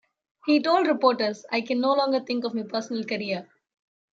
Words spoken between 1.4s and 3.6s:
I can no longer think of my personal career.